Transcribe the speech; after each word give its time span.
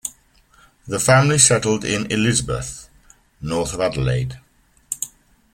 The 0.87 0.97
family 0.99 1.37
settled 1.37 1.85
in 1.85 2.11
Elizabeth, 2.11 2.89
north 3.39 3.75
of 3.75 3.81
Adelaide. 3.81 4.35